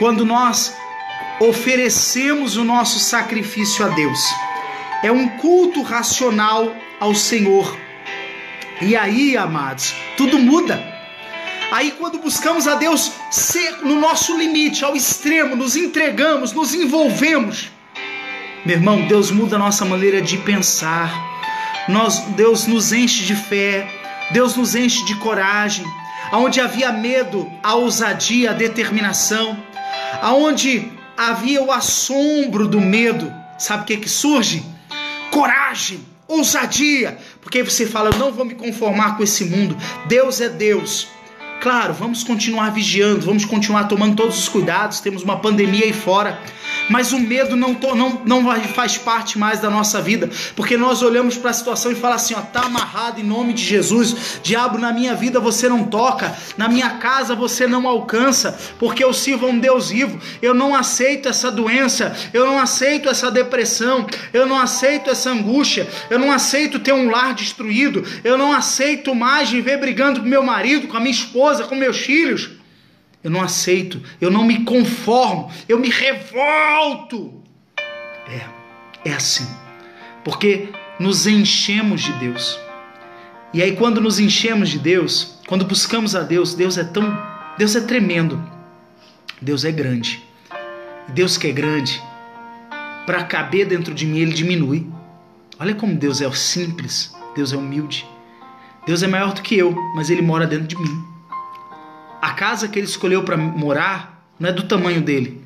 quando 0.00 0.24
nós 0.24 0.74
oferecemos 1.38 2.56
o 2.56 2.64
nosso 2.64 2.98
sacrifício 2.98 3.84
a 3.84 3.88
Deus. 3.88 4.18
É 5.02 5.12
um 5.12 5.28
culto 5.28 5.82
racional 5.82 6.74
ao 6.98 7.14
Senhor. 7.14 7.78
E 8.80 8.96
aí, 8.96 9.36
amados, 9.36 9.94
tudo 10.16 10.38
muda. 10.38 10.82
Aí, 11.70 11.92
quando 11.92 12.18
buscamos 12.18 12.66
a 12.66 12.76
Deus 12.76 13.12
ser 13.30 13.82
no 13.82 14.00
nosso 14.00 14.36
limite, 14.38 14.84
ao 14.84 14.96
extremo, 14.96 15.54
nos 15.54 15.76
entregamos, 15.76 16.52
nos 16.52 16.74
envolvemos. 16.74 17.70
Meu 18.64 18.76
irmão, 18.76 19.06
Deus 19.06 19.30
muda 19.30 19.56
a 19.56 19.58
nossa 19.58 19.84
maneira 19.84 20.22
de 20.22 20.38
pensar. 20.38 21.12
Nós, 21.88 22.20
Deus 22.36 22.66
nos 22.66 22.90
enche 22.90 23.24
de 23.24 23.36
fé, 23.36 23.86
Deus 24.30 24.56
nos 24.56 24.74
enche 24.74 25.04
de 25.04 25.14
coragem. 25.16 25.84
Aonde 26.32 26.58
havia 26.58 26.90
medo, 26.90 27.50
a 27.62 27.74
ousadia, 27.74 28.50
a 28.50 28.54
determinação. 28.54 29.69
Aonde 30.22 30.90
havia 31.16 31.62
o 31.62 31.70
assombro 31.70 32.66
do 32.66 32.80
medo, 32.80 33.32
sabe 33.58 33.82
o 33.82 33.86
que 33.86 33.96
que 33.98 34.08
surge? 34.08 34.64
Coragem, 35.30 36.00
ousadia, 36.26 37.18
porque 37.40 37.62
você 37.62 37.86
fala, 37.86 38.10
eu 38.10 38.18
não 38.18 38.32
vou 38.32 38.44
me 38.44 38.54
conformar 38.54 39.16
com 39.16 39.22
esse 39.22 39.44
mundo. 39.44 39.76
Deus 40.06 40.40
é 40.40 40.48
Deus. 40.48 41.08
Claro, 41.60 41.92
vamos 41.92 42.24
continuar 42.24 42.70
vigiando, 42.70 43.26
vamos 43.26 43.44
continuar 43.44 43.84
tomando 43.84 44.16
todos 44.16 44.38
os 44.38 44.48
cuidados, 44.48 45.00
temos 45.00 45.22
uma 45.22 45.38
pandemia 45.38 45.84
aí 45.84 45.92
fora, 45.92 46.40
mas 46.90 47.12
o 47.12 47.18
medo 47.18 47.56
não, 47.56 47.72
não, 47.72 48.22
não 48.26 48.68
faz 48.74 48.98
parte 48.98 49.38
mais 49.38 49.60
da 49.60 49.70
nossa 49.70 50.00
vida, 50.02 50.28
porque 50.54 50.76
nós 50.76 51.02
olhamos 51.02 51.36
para 51.38 51.50
a 51.50 51.54
situação 51.54 51.90
e 51.90 51.94
falamos 51.94 52.24
assim: 52.24 52.34
ó, 52.34 52.40
tá 52.40 52.66
amarrado 52.66 53.20
em 53.20 53.24
nome 53.24 53.52
de 53.52 53.64
Jesus, 53.64 54.40
diabo, 54.42 54.78
na 54.78 54.92
minha 54.92 55.14
vida 55.14 55.40
você 55.40 55.68
não 55.68 55.84
toca, 55.84 56.36
na 56.56 56.68
minha 56.68 56.90
casa 56.90 57.34
você 57.34 57.66
não 57.66 57.88
alcança, 57.88 58.58
porque 58.78 59.02
eu 59.02 59.12
sirvo 59.12 59.46
a 59.46 59.48
um 59.48 59.58
Deus 59.58 59.90
vivo, 59.90 60.20
eu 60.42 60.52
não 60.52 60.74
aceito 60.74 61.28
essa 61.28 61.50
doença, 61.50 62.14
eu 62.32 62.44
não 62.46 62.58
aceito 62.58 63.08
essa 63.08 63.30
depressão, 63.30 64.06
eu 64.32 64.46
não 64.46 64.58
aceito 64.60 65.10
essa 65.10 65.30
angústia, 65.30 65.88
eu 66.10 66.18
não 66.18 66.30
aceito 66.30 66.78
ter 66.78 66.92
um 66.92 67.10
lar 67.10 67.34
destruído, 67.34 68.04
eu 68.22 68.36
não 68.36 68.52
aceito 68.52 69.14
mais 69.14 69.48
viver 69.50 69.78
brigando 69.78 70.20
com 70.20 70.26
meu 70.26 70.42
marido, 70.42 70.88
com 70.88 70.96
a 70.96 71.00
minha 71.00 71.10
esposa 71.10 71.30
esposa, 71.30 71.64
com 71.64 71.74
meus 71.74 71.98
filhos. 71.98 72.50
Eu 73.22 73.30
não 73.30 73.42
aceito, 73.42 74.00
eu 74.20 74.30
não 74.30 74.44
me 74.44 74.64
conformo, 74.64 75.50
eu 75.68 75.78
me 75.78 75.90
revolto. 75.90 77.42
É, 78.28 79.10
é 79.10 79.12
assim. 79.12 79.46
Porque 80.24 80.68
nos 80.98 81.26
enchemos 81.26 82.02
de 82.02 82.12
Deus. 82.14 82.58
E 83.52 83.62
aí 83.62 83.76
quando 83.76 84.00
nos 84.00 84.18
enchemos 84.18 84.68
de 84.68 84.78
Deus, 84.78 85.38
quando 85.46 85.64
buscamos 85.64 86.14
a 86.14 86.22
Deus, 86.22 86.54
Deus 86.54 86.78
é 86.78 86.84
tão, 86.84 87.18
Deus 87.58 87.76
é 87.76 87.80
tremendo. 87.80 88.42
Deus 89.40 89.64
é 89.64 89.72
grande. 89.72 90.22
Deus 91.08 91.36
que 91.36 91.48
é 91.48 91.52
grande, 91.52 92.00
para 93.06 93.24
caber 93.24 93.66
dentro 93.66 93.92
de 93.92 94.06
mim, 94.06 94.18
ele 94.18 94.32
diminui. 94.32 94.86
Olha 95.58 95.74
como 95.74 95.94
Deus 95.94 96.20
é 96.20 96.30
simples, 96.32 97.12
Deus 97.34 97.52
é 97.52 97.56
humilde. 97.56 98.06
Deus 98.86 99.02
é 99.02 99.06
maior 99.06 99.32
do 99.32 99.42
que 99.42 99.56
eu, 99.56 99.74
mas 99.94 100.10
ele 100.10 100.22
mora 100.22 100.46
dentro 100.46 100.68
de 100.68 100.76
mim. 100.76 101.09
Casa 102.40 102.66
que 102.68 102.78
ele 102.78 102.86
escolheu 102.86 103.22
para 103.22 103.36
morar 103.36 104.32
não 104.40 104.48
é 104.48 104.52
do 104.54 104.62
tamanho 104.62 105.02
dele, 105.02 105.42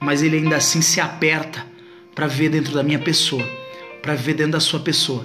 mas 0.00 0.24
ele 0.24 0.38
ainda 0.38 0.56
assim 0.56 0.82
se 0.82 1.00
aperta 1.00 1.64
para 2.16 2.26
ver 2.26 2.48
dentro 2.48 2.74
da 2.74 2.82
minha 2.82 2.98
pessoa, 2.98 3.48
para 4.02 4.16
ver 4.16 4.34
dentro 4.34 4.50
da 4.50 4.58
sua 4.58 4.80
pessoa. 4.80 5.24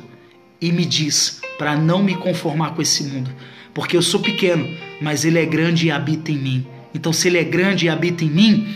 E 0.61 0.71
me 0.71 0.85
diz 0.85 1.41
para 1.57 1.75
não 1.75 2.03
me 2.03 2.15
conformar 2.15 2.75
com 2.75 2.83
esse 2.83 3.03
mundo, 3.05 3.33
porque 3.73 3.97
eu 3.97 4.01
sou 4.03 4.19
pequeno, 4.19 4.77
mas 5.01 5.25
ele 5.25 5.39
é 5.39 5.45
grande 5.47 5.87
e 5.87 5.91
habita 5.91 6.31
em 6.31 6.37
mim. 6.37 6.67
Então, 6.93 7.11
se 7.11 7.29
ele 7.29 7.39
é 7.39 7.43
grande 7.43 7.87
e 7.87 7.89
habita 7.89 8.23
em 8.23 8.29
mim, 8.29 8.75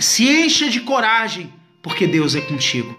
se 0.00 0.26
encha 0.26 0.70
de 0.70 0.80
coragem, 0.80 1.52
porque 1.82 2.06
Deus 2.06 2.34
é 2.34 2.40
contigo. 2.40 2.96